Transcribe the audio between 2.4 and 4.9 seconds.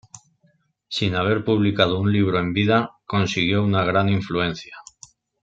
vida, consiguió una gran influencia.